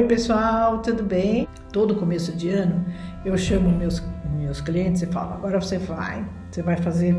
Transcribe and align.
Oi 0.00 0.06
pessoal, 0.06 0.78
tudo 0.78 1.02
bem? 1.02 1.48
Todo 1.72 1.96
começo 1.96 2.30
de 2.30 2.48
ano 2.50 2.84
eu 3.24 3.36
chamo 3.36 3.68
meus, 3.68 4.00
meus 4.32 4.60
clientes 4.60 5.02
e 5.02 5.06
falo: 5.06 5.34
agora 5.34 5.60
você 5.60 5.76
vai, 5.76 6.24
você 6.48 6.62
vai 6.62 6.76
fazer 6.76 7.16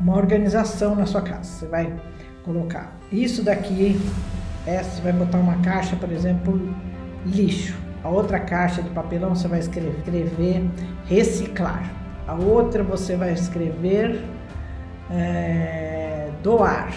uma 0.00 0.16
organização 0.16 0.94
na 0.94 1.04
sua 1.04 1.20
casa. 1.20 1.42
Você 1.42 1.66
vai 1.66 1.92
colocar 2.44 2.96
isso 3.10 3.42
daqui, 3.42 4.00
essa, 4.64 4.88
você 4.88 5.02
vai 5.02 5.12
botar 5.12 5.38
uma 5.38 5.60
caixa, 5.62 5.96
por 5.96 6.12
exemplo, 6.12 6.72
lixo. 7.26 7.76
A 8.04 8.08
outra 8.08 8.38
caixa 8.38 8.84
de 8.84 8.90
papelão 8.90 9.34
você 9.34 9.48
vai 9.48 9.58
escrever, 9.58 9.98
escrever 9.98 10.70
reciclar. 11.06 11.92
A 12.28 12.34
outra 12.34 12.84
você 12.84 13.16
vai 13.16 13.32
escrever 13.32 14.22
é, 15.10 16.30
doar. 16.40 16.92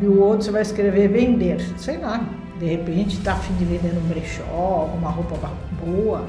E 0.00 0.06
o 0.06 0.18
outro 0.18 0.46
você 0.46 0.50
vai 0.50 0.62
escrever 0.62 1.08
vender. 1.08 1.60
Sei 1.76 1.98
lá, 1.98 2.26
de 2.62 2.68
repente 2.68 3.18
está 3.18 3.32
afim 3.32 3.52
de 3.54 3.64
vender 3.64 3.92
no 3.92 4.00
brechó, 4.02 4.44
alguma 4.44 5.10
roupa 5.10 5.50
boa, 5.84 6.24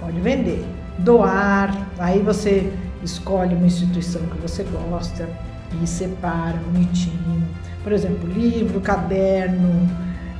pode 0.00 0.18
vender. 0.18 0.64
Doar, 0.96 1.86
aí 1.98 2.20
você 2.20 2.72
escolhe 3.02 3.54
uma 3.54 3.66
instituição 3.66 4.22
que 4.22 4.38
você 4.38 4.64
gosta 4.64 5.28
e 5.82 5.86
separa 5.86 6.56
bonitinho. 6.56 7.46
Por 7.84 7.92
exemplo, 7.92 8.26
livro, 8.26 8.80
caderno, 8.80 9.86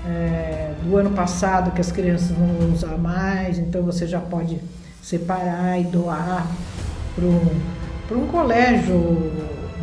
é, 0.06 0.72
do 0.82 0.96
ano 0.96 1.10
passado 1.10 1.72
que 1.72 1.80
as 1.82 1.92
crianças 1.92 2.30
não 2.30 2.46
vão 2.46 2.72
usar 2.72 2.96
mais, 2.96 3.58
então 3.58 3.82
você 3.82 4.06
já 4.06 4.20
pode 4.20 4.58
separar 5.02 5.78
e 5.78 5.84
doar 5.84 6.46
para 7.14 8.16
um 8.16 8.26
colégio 8.28 9.30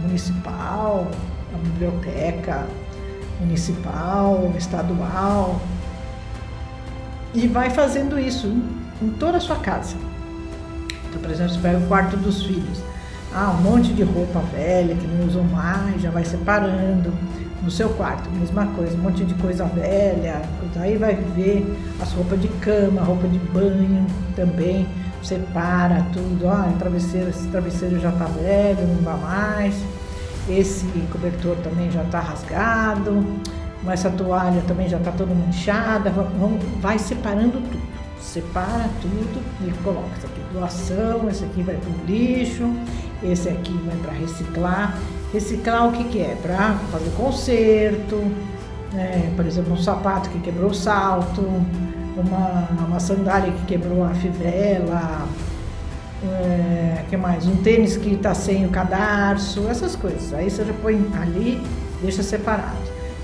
municipal, 0.01 1.07
uma 1.51 1.59
biblioteca, 1.59 2.65
municipal, 3.39 4.53
estadual, 4.57 5.59
e 7.33 7.47
vai 7.47 7.69
fazendo 7.69 8.19
isso 8.19 8.47
em, 8.47 9.09
toda 9.19 9.37
a 9.37 9.41
sua 9.41 9.57
casa. 9.57 9.95
Então, 11.09 11.21
por 11.21 11.29
exemplo, 11.29 11.53
você 11.53 11.59
pega 11.59 11.77
o 11.77 11.87
quarto 11.87 12.17
dos 12.17 12.43
filhos. 12.43 12.81
Ah, 13.33 13.51
um 13.51 13.61
monte 13.61 13.91
de 13.91 14.03
roupa 14.03 14.39
velha 14.39 14.95
que 14.95 15.05
não 15.07 15.27
usam 15.27 15.43
mais, 15.43 16.01
já 16.01 16.09
vai 16.09 16.23
separando. 16.23 17.13
No 17.61 17.71
seu 17.71 17.89
quarto, 17.89 18.29
mesma 18.29 18.67
coisa, 18.67 18.95
um 18.95 19.01
monte 19.01 19.25
de 19.25 19.33
coisa 19.35 19.65
velha. 19.65 20.41
Aí 20.77 20.97
vai 20.97 21.15
ver 21.15 21.65
as 21.99 22.11
roupas 22.13 22.39
de 22.39 22.47
cama, 22.47 23.01
roupa 23.01 23.27
de 23.27 23.39
banho 23.39 24.05
também. 24.35 24.87
Separa 25.21 26.05
tudo. 26.13 26.47
Ah, 26.47 26.71
travesseiro, 26.77 27.29
esse 27.29 27.47
travesseiro 27.47 27.99
já 27.99 28.11
tá 28.11 28.25
velho, 28.25 28.87
não 28.87 29.01
dá 29.01 29.17
mais 29.17 29.75
esse 30.49 30.85
cobertor 31.11 31.55
também 31.57 31.89
já 31.91 32.03
está 32.03 32.19
rasgado, 32.19 33.25
essa 33.91 34.09
toalha 34.09 34.61
também 34.67 34.89
já 34.89 34.97
está 34.97 35.11
toda 35.11 35.33
manchada, 35.33 36.09
vamos, 36.09 36.63
vai 36.81 36.97
separando 36.97 37.61
tudo. 37.61 37.95
Separa 38.19 38.89
tudo 39.01 39.43
e 39.61 39.71
coloca 39.83 40.09
isso 40.17 40.25
aqui 40.25 40.41
doação, 40.51 41.29
esse 41.29 41.45
aqui 41.45 41.61
vai 41.61 41.75
para 41.75 41.89
o 41.89 42.05
lixo, 42.05 42.63
esse 43.23 43.49
aqui 43.49 43.73
vai 43.85 43.95
para 43.97 44.13
reciclar. 44.13 44.97
Reciclar 45.31 45.87
o 45.89 45.91
que, 45.91 46.03
que 46.05 46.21
é? 46.21 46.35
Para 46.41 46.73
fazer 46.91 47.11
conserto, 47.11 48.31
é, 48.95 49.31
por 49.35 49.45
exemplo, 49.45 49.73
um 49.73 49.77
sapato 49.77 50.29
que 50.29 50.39
quebrou 50.39 50.71
o 50.71 50.73
salto, 50.73 51.41
uma, 52.15 52.69
uma 52.87 52.99
sandália 52.99 53.51
que 53.51 53.65
quebrou 53.65 54.03
a 54.03 54.09
fivela, 54.09 55.27
é, 56.25 57.03
que 57.09 57.17
mais? 57.17 57.47
Um 57.47 57.57
tênis 57.57 57.97
que 57.97 58.13
está 58.13 58.33
sem 58.33 58.65
o 58.65 58.69
cadarço, 58.69 59.67
essas 59.67 59.95
coisas. 59.95 60.33
Aí 60.33 60.49
você 60.49 60.65
já 60.65 60.73
põe 60.73 60.95
ali, 61.21 61.61
deixa 62.01 62.23
separado. 62.23 62.77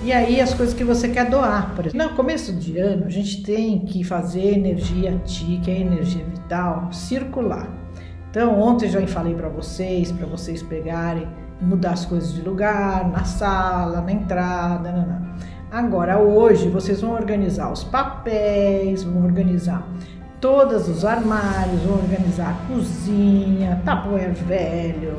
E 0.04 0.12
aí 0.12 0.42
as 0.42 0.54
coisas 0.54 0.74
que 0.74 0.84
você 0.84 1.10
quer 1.10 1.30
doar, 1.30 1.76
por 1.76 1.86
exemplo. 1.86 2.08
No 2.08 2.16
começo 2.16 2.54
de 2.54 2.78
ano, 2.80 3.06
a 3.06 3.10
gente 3.10 3.44
tem 3.44 3.80
que 3.80 4.04
fazer 4.04 4.56
energia 4.56 5.16
TI, 5.26 5.60
que 5.64 5.70
é 5.70 5.80
energia 5.80 6.24
vital, 6.24 6.92
circular. 6.92 7.70
Então, 8.30 8.60
ontem 8.60 8.90
já 8.90 9.06
falei 9.08 9.36
para 9.36 9.50
vocês, 9.50 10.12
para 10.12 10.26
vocês 10.26 10.64
pegarem, 10.64 11.28
mudar 11.62 11.92
as 11.92 12.06
coisas 12.06 12.34
de 12.34 12.42
lugar, 12.42 13.08
na 13.10 13.26
sala, 13.26 14.02
na 14.02 14.12
entrada, 14.12 14.92
não, 14.92 15.06
não. 15.06 15.32
Agora, 15.70 16.18
hoje, 16.20 16.68
vocês 16.68 17.02
vão 17.02 17.12
organizar 17.12 17.72
os 17.72 17.84
papéis, 17.84 19.04
vão 19.04 19.24
organizar 19.24 19.88
todos 20.42 20.90
os 20.90 21.06
armários, 21.06 21.86
organizar 21.86 22.50
a 22.50 22.68
cozinha, 22.68 23.80
tapoer 23.86 24.34
velho, 24.34 25.18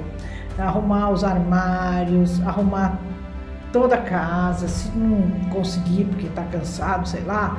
arrumar 0.59 1.11
os 1.11 1.23
armários, 1.23 2.45
arrumar 2.45 2.99
toda 3.73 3.95
a 3.95 4.03
casa. 4.03 4.67
Se 4.67 4.91
não 4.91 5.23
conseguir 5.49 6.05
porque 6.07 6.27
está 6.27 6.43
cansado, 6.43 7.09
sei 7.09 7.23
lá, 7.23 7.57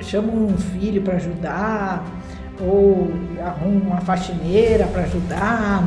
chama 0.00 0.32
um 0.32 0.56
filho 0.56 1.02
para 1.02 1.16
ajudar 1.16 2.04
ou 2.60 3.10
arruma 3.44 3.80
uma 3.80 4.00
faxineira 4.00 4.86
para 4.86 5.02
ajudar 5.02 5.82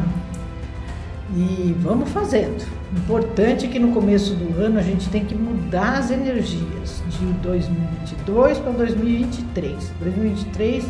e 1.35 1.75
vamos 1.79 2.09
fazendo. 2.09 2.65
Importante 2.95 3.67
que 3.67 3.79
no 3.79 3.91
começo 3.91 4.33
do 4.33 4.59
ano 4.61 4.79
a 4.79 4.81
gente 4.81 5.09
tem 5.09 5.23
que 5.23 5.35
mudar 5.35 5.99
as 5.99 6.11
energias 6.11 7.03
de 7.09 7.25
2022 7.41 8.57
para 8.57 8.71
2023. 8.71 9.91
2023 9.99 10.85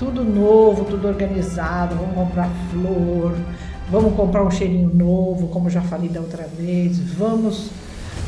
tudo 0.00 0.24
novo, 0.24 0.86
tudo 0.86 1.06
organizado, 1.06 1.94
vamos 1.94 2.14
comprar 2.14 2.50
flor, 2.70 3.36
vamos 3.90 4.14
comprar 4.14 4.42
um 4.42 4.50
cheirinho 4.50 4.90
novo, 4.94 5.48
como 5.48 5.68
já 5.68 5.82
falei 5.82 6.08
da 6.08 6.20
outra 6.20 6.48
vez, 6.58 6.98
vamos 6.98 7.70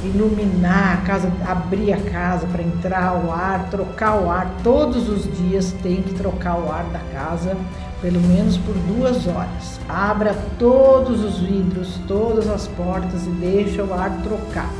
iluminar 0.05 0.95
a 0.95 1.07
casa, 1.07 1.33
abrir 1.47 1.93
a 1.93 2.01
casa 2.01 2.47
para 2.47 2.63
entrar 2.63 3.15
o 3.25 3.31
ar, 3.31 3.69
trocar 3.71 4.21
o 4.21 4.31
ar. 4.31 4.51
Todos 4.63 5.09
os 5.09 5.25
dias 5.39 5.73
tem 5.83 6.03
que 6.03 6.15
trocar 6.15 6.59
o 6.59 6.71
ar 6.71 6.85
da 6.85 7.01
casa, 7.13 7.57
pelo 8.01 8.21
menos 8.21 8.57
por 8.59 8.75
duas 8.75 9.27
horas. 9.27 9.81
Abra 9.89 10.37
todos 10.59 11.23
os 11.23 11.39
vidros, 11.39 11.99
todas 12.09 12.49
as 12.49 12.67
portas 12.69 13.27
e 13.27 13.31
deixa 13.31 13.83
o 13.83 13.95
ar 13.95 14.11
trocar. 14.23 14.71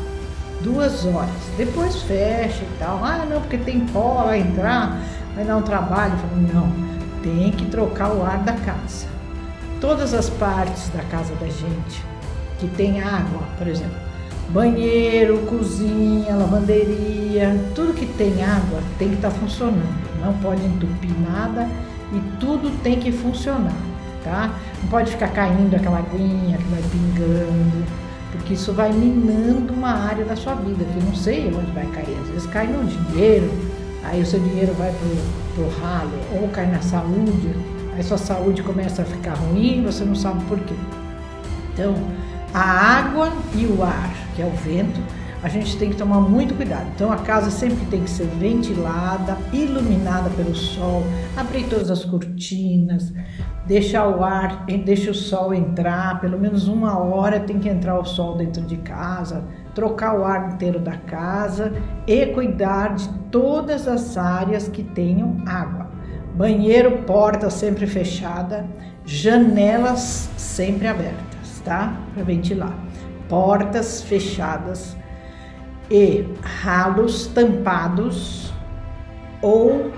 Duas 0.61 1.05
horas. 1.05 1.31
Depois 1.57 2.03
fecha 2.03 2.63
e 2.63 2.79
tal. 2.79 3.05
Ah, 3.05 3.25
não, 3.29 3.41
porque 3.41 3.59
tem 3.59 3.81
pó, 3.81 4.25
vai 4.25 4.41
entrar, 4.41 4.99
vai 5.35 5.45
dar 5.45 5.57
um 5.57 5.63
trabalho. 5.63 6.15
Não, 6.53 6.71
tem 7.23 7.51
que 7.53 7.67
trocar 7.67 8.13
o 8.13 8.25
ar 8.25 8.39
da 8.39 8.53
casa. 8.53 9.07
Todas 9.81 10.15
as 10.15 10.31
partes 10.31 10.89
da 10.91 11.03
casa 11.05 11.35
da 11.37 11.47
gente 11.47 12.05
que 12.61 12.69
tem 12.69 13.01
água, 13.03 13.43
por 13.59 13.67
exemplo, 13.67 14.12
banheiro, 14.49 15.39
cozinha, 15.47 16.35
lavanderia, 16.37 17.59
tudo 17.75 17.95
que 17.95 18.07
tem 18.07 18.43
água 18.43 18.81
tem 18.99 19.09
que 19.09 19.15
estar 19.17 19.31
tá 19.31 19.35
funcionando. 19.35 20.03
Não 20.21 20.35
pode 20.35 20.65
entupir 20.65 21.11
nada 21.21 21.69
e 22.13 22.21
tudo 22.39 22.71
tem 22.83 22.99
que 22.99 23.11
funcionar, 23.11 23.75
tá? 24.23 24.55
Não 24.83 24.89
pode 24.91 25.11
ficar 25.11 25.29
caindo 25.29 25.75
aquela 25.75 25.99
aguinha 25.99 26.59
que 26.59 26.65
vai 26.65 26.83
pingando, 26.83 27.85
porque 28.33 28.55
isso 28.55 28.73
vai 28.73 28.93
minando 28.93 29.73
uma 29.73 29.91
área 29.91 30.25
da 30.25 30.37
sua 30.37 30.55
vida, 30.55 30.85
que 30.85 31.05
não 31.05 31.15
sei 31.15 31.47
onde 31.49 31.71
vai 31.73 31.87
cair. 31.87 32.17
Às 32.23 32.29
vezes 32.29 32.47
cai 32.47 32.67
no 32.67 32.85
dinheiro, 32.85 33.51
aí 34.05 34.21
o 34.21 34.27
seu 34.27 34.41
dinheiro 34.41 34.75
vai 34.75 34.93
pro, 34.93 35.65
pro 35.65 35.81
ralo, 35.81 36.13
ou 36.41 36.49
cai 36.49 36.67
na 36.67 36.83
saúde, 36.83 37.57
aí 37.97 38.03
sua 38.03 38.19
saúde 38.19 38.63
começa 38.63 39.03
a 39.03 39.05
ficar 39.05 39.35
ruim, 39.35 39.83
você 39.83 40.05
não 40.05 40.15
sabe 40.15 40.45
por 40.45 40.59
quê. 40.61 40.75
Então, 41.73 41.95
a 42.53 42.61
água 42.61 43.33
e 43.55 43.65
o 43.65 43.83
ar, 43.83 44.15
que 44.35 44.43
é 44.43 44.47
o 44.47 44.51
vento, 44.51 45.01
a 45.43 45.49
gente 45.49 45.77
tem 45.77 45.91
que 45.91 45.97
tomar 45.97 46.21
muito 46.21 46.55
cuidado. 46.55 46.87
Então 46.95 47.11
a 47.13 47.17
casa 47.17 47.51
sempre 47.51 47.85
tem 47.87 48.05
que 48.05 48.11
ser 48.11 48.27
ventilada, 48.27 49.37
iluminada 49.53 50.31
pelo 50.31 50.55
sol, 50.55 51.03
abrir 51.37 51.65
todas 51.65 51.91
as 51.91 52.05
cortinas, 52.05 53.13
deixar 53.67 54.07
o 54.09 54.23
ar, 54.23 54.65
deixa 54.85 55.11
o 55.11 55.15
sol 55.15 55.53
entrar, 55.53 56.21
pelo 56.21 56.39
menos 56.39 56.69
uma 56.69 56.97
hora 56.99 57.41
tem 57.41 57.59
que 57.59 57.69
entrar 57.69 57.99
o 57.99 58.05
sol 58.05 58.37
dentro 58.37 58.63
de 58.63 58.77
casa, 58.77 59.45
trocar 59.75 60.19
o 60.19 60.25
ar 60.25 60.55
inteiro 60.55 60.79
da 60.79 60.97
casa 60.97 61.73
e 62.07 62.27
cuidar 62.27 62.95
de 62.95 63.09
todas 63.31 63.89
as 63.89 64.17
áreas 64.17 64.69
que 64.69 64.85
tenham 64.85 65.39
água. 65.45 65.91
Banheiro, 66.35 67.03
porta 67.03 67.51
sempre 67.51 67.87
fechada, 67.87 68.67
janelas 69.05 70.31
sempre 70.37 70.87
abertas, 70.87 71.61
tá? 71.65 72.01
Para 72.15 72.23
ventilar. 72.23 72.75
Portas 73.33 74.03
fechadas 74.03 74.95
e 75.91 76.23
ralos 76.43 77.29
tampados 77.29 78.53
ou 79.41 79.91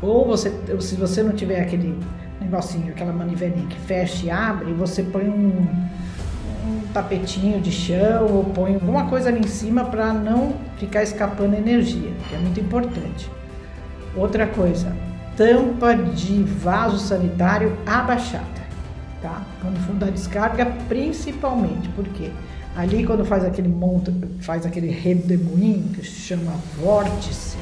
ou 0.00 0.26
você 0.26 0.50
se 0.80 0.96
você 0.96 1.22
não 1.22 1.32
tiver 1.32 1.60
aquele 1.60 2.00
negocinho, 2.40 2.90
aquela 2.90 3.12
manivelinha 3.12 3.66
que 3.66 3.78
fecha 3.80 4.24
e 4.24 4.30
abre, 4.30 4.72
você 4.72 5.02
põe 5.02 5.28
um, 5.28 5.66
um 6.66 6.80
tapetinho 6.94 7.60
de 7.60 7.70
chão 7.70 8.26
ou 8.26 8.44
põe 8.44 8.72
alguma 8.72 9.06
coisa 9.06 9.28
ali 9.28 9.40
em 9.40 9.48
cima 9.48 9.84
para 9.84 10.10
não 10.14 10.54
ficar 10.78 11.02
escapando 11.02 11.52
energia, 11.52 12.10
que 12.26 12.34
é 12.34 12.38
muito 12.38 12.58
importante. 12.58 13.30
Outra 14.16 14.46
coisa, 14.46 14.96
tampa 15.36 15.94
de 15.94 16.42
vaso 16.42 16.96
sanitário 16.96 17.76
abaixada, 17.84 18.46
tá? 19.20 19.42
Quando 19.60 19.76
for 19.86 19.94
da 19.94 20.06
descarga, 20.06 20.64
principalmente, 20.88 21.90
porque 21.90 22.24
quê? 22.24 22.30
Ali 22.74 23.04
quando 23.04 23.24
faz 23.24 23.44
aquele 23.44 23.68
monta, 23.68 24.12
faz 24.40 24.64
aquele 24.64 24.88
redemoinho 24.90 25.90
que 25.90 26.06
se 26.06 26.20
chama 26.20 26.52
vórtice, 26.80 27.56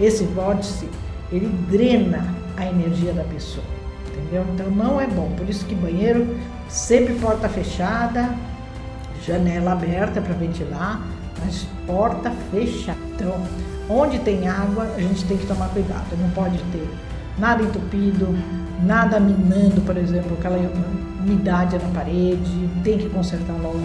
esse 0.00 0.24
vórtice 0.24 0.88
ele 1.30 1.46
drena 1.70 2.34
a 2.56 2.66
energia 2.66 3.12
da 3.12 3.22
pessoa, 3.24 3.64
entendeu? 4.08 4.44
Então 4.52 4.70
não 4.70 5.00
é 5.00 5.06
bom. 5.06 5.30
Por 5.36 5.48
isso 5.48 5.64
que 5.66 5.74
banheiro 5.74 6.36
sempre 6.68 7.14
porta 7.14 7.48
fechada, 7.48 8.34
janela 9.24 9.72
aberta 9.72 10.20
para 10.20 10.34
ventilar, 10.34 11.00
mas 11.44 11.66
porta 11.86 12.32
fechada. 12.50 12.98
Então, 13.14 13.40
onde 13.88 14.18
tem 14.18 14.48
água, 14.48 14.84
a 14.96 15.00
gente 15.00 15.24
tem 15.26 15.36
que 15.36 15.46
tomar 15.46 15.68
cuidado. 15.68 16.16
Não 16.20 16.30
pode 16.30 16.58
ter 16.72 16.88
nada 17.38 17.62
entupido, 17.62 18.36
nada 18.82 19.20
minando, 19.20 19.80
por 19.82 19.96
exemplo, 19.96 20.36
aquela 20.38 20.58
umidade 21.20 21.78
na 21.78 21.88
parede, 21.90 22.70
tem 22.82 22.98
que 22.98 23.08
consertar 23.10 23.52
logo. 23.62 23.78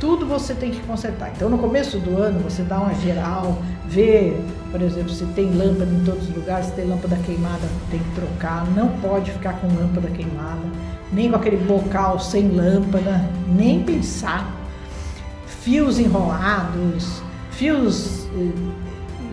Tudo 0.00 0.26
você 0.26 0.54
tem 0.54 0.70
que 0.70 0.80
consertar. 0.80 1.32
Então, 1.34 1.50
no 1.50 1.58
começo 1.58 1.98
do 1.98 2.16
ano, 2.16 2.38
você 2.40 2.62
dá 2.62 2.78
uma 2.78 2.94
geral, 2.94 3.58
vê, 3.86 4.36
por 4.70 4.80
exemplo, 4.80 5.10
se 5.10 5.24
tem 5.26 5.50
lâmpada 5.52 5.90
em 5.90 6.04
todos 6.04 6.28
os 6.28 6.34
lugares, 6.34 6.66
se 6.66 6.72
tem 6.72 6.86
lâmpada 6.86 7.16
queimada, 7.26 7.66
tem 7.90 7.98
que 7.98 8.10
trocar. 8.14 8.64
Não 8.76 8.88
pode 9.00 9.32
ficar 9.32 9.54
com 9.54 9.66
lâmpada 9.66 10.08
queimada, 10.08 10.62
nem 11.12 11.30
com 11.30 11.36
aquele 11.36 11.56
bocal 11.56 12.20
sem 12.20 12.48
lâmpada, 12.48 13.28
nem 13.48 13.82
pensar. 13.82 14.54
Fios 15.46 15.98
enrolados, 15.98 17.20
fios 17.50 18.28
eh, 18.36 18.52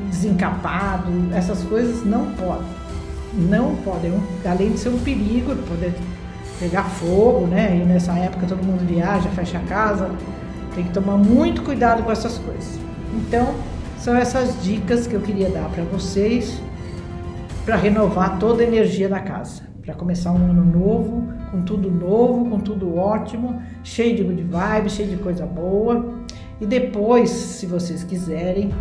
desencapados, 0.09 1.13
essas 1.31 1.62
coisas 1.63 2.03
não 2.03 2.31
podem. 2.31 2.67
Não 3.33 3.75
podem. 3.75 4.13
Além 4.44 4.71
de 4.71 4.79
ser 4.79 4.89
um 4.89 4.97
perigo, 4.97 5.56
poder 5.56 5.94
pegar 6.59 6.83
fogo, 6.83 7.45
né? 7.47 7.81
E 7.81 7.85
nessa 7.85 8.13
época 8.13 8.47
todo 8.47 8.63
mundo 8.63 8.85
viaja, 8.88 9.29
fecha 9.29 9.57
a 9.59 9.62
casa. 9.62 10.09
Tem 10.75 10.83
que 10.83 10.92
tomar 10.92 11.18
muito 11.18 11.63
cuidado 11.63 12.04
com 12.04 12.12
essas 12.12 12.38
coisas. 12.38 12.80
Então, 13.16 13.56
são 13.98 14.16
essas 14.16 14.62
dicas 14.62 15.07
que 15.07 15.16
eu 15.16 15.22
queria 15.22 15.50
dar 15.50 15.69
para 15.69 15.83
vocês 15.86 16.62
para 17.66 17.75
renovar 17.75 18.38
toda 18.38 18.62
a 18.62 18.68
energia 18.68 19.10
da 19.10 19.19
casa, 19.19 19.63
para 19.81 19.95
começar 19.95 20.31
um 20.31 20.51
ano 20.51 20.63
novo, 20.63 21.27
com 21.50 21.62
tudo 21.63 21.89
novo, 21.89 22.48
com 22.48 22.60
tudo 22.60 22.95
ótimo, 22.95 23.60
cheio 23.83 24.16
de 24.16 24.24
good 24.24 24.44
vibes, 24.44 24.94
cheio 24.94 25.10
de 25.10 25.18
coisa 25.18 25.45
boa. 25.48 26.13
E 26.62 26.66
depois, 26.66 27.30
se 27.30 27.66
vocês 27.66 28.04
quiserem, 28.04 28.72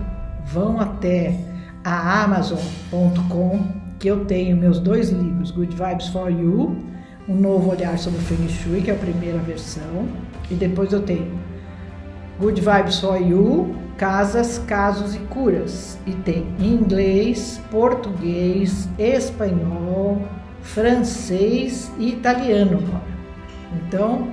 vão 0.45 0.79
até 0.79 1.35
a 1.83 2.25
amazon.com, 2.25 3.61
que 3.99 4.09
eu 4.09 4.25
tenho 4.27 4.57
meus 4.57 4.79
dois 4.79 5.11
livros, 5.11 5.51
Good 5.51 5.75
Vibes 5.75 6.09
for 6.09 6.31
You, 6.31 6.77
um 7.29 7.35
novo 7.35 7.71
olhar 7.71 7.99
sobre 7.99 8.19
o 8.19 8.23
Feng 8.23 8.47
Shui, 8.49 8.83
que 8.83 8.91
é 8.91 8.95
a 8.95 8.99
primeira 8.99 9.39
versão, 9.39 10.07
e 10.51 10.55
depois 10.55 10.93
eu 10.93 11.03
tenho 11.03 11.33
Good 12.41 12.61
Vibes 12.61 12.99
for 12.99 13.17
You, 13.17 13.77
Casas, 13.97 14.59
Casos 14.67 15.15
e 15.15 15.19
Curas, 15.21 15.97
e 16.05 16.13
tem 16.13 16.47
inglês, 16.59 17.61
português, 17.71 18.89
espanhol, 18.99 20.21
francês 20.63 21.93
e 21.99 22.09
italiano 22.09 22.79
agora. 22.79 23.15
Então, 23.73 24.29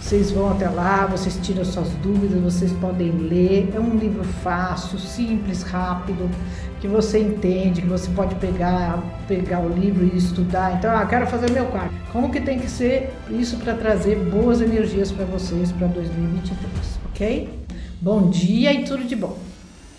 vocês 0.00 0.30
vão 0.30 0.50
até 0.50 0.68
lá, 0.68 1.06
vocês 1.06 1.36
tiram 1.42 1.64
suas 1.64 1.88
dúvidas, 2.02 2.40
vocês 2.40 2.72
podem 2.74 3.10
ler. 3.10 3.72
É 3.74 3.80
um 3.80 3.96
livro 3.96 4.24
fácil, 4.24 4.98
simples, 4.98 5.62
rápido, 5.62 6.30
que 6.80 6.88
você 6.88 7.20
entende, 7.20 7.82
que 7.82 7.88
você 7.88 8.08
pode 8.10 8.34
pegar, 8.36 9.02
pegar 9.26 9.60
o 9.60 9.68
livro 9.68 10.04
e 10.04 10.16
estudar. 10.16 10.74
Então, 10.74 10.96
ah, 10.96 11.04
quero 11.06 11.26
fazer 11.26 11.50
meu 11.50 11.66
quarto. 11.66 11.92
Como 12.12 12.30
que 12.30 12.40
tem 12.40 12.58
que 12.58 12.70
ser 12.70 13.12
isso 13.30 13.56
para 13.58 13.74
trazer 13.74 14.16
boas 14.16 14.60
energias 14.60 15.10
para 15.10 15.24
vocês 15.24 15.72
para 15.72 15.88
2023, 15.88 16.95
ok? 17.16 17.48
Bom 17.98 18.28
dia 18.28 18.74
e 18.74 18.84
tudo 18.84 19.02
de 19.04 19.16
bom. 19.16 19.45